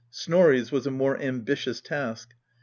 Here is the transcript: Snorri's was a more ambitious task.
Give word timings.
Snorri's 0.09 0.71
was 0.71 0.87
a 0.87 0.89
more 0.89 1.15
ambitious 1.19 1.79
task. 1.79 2.33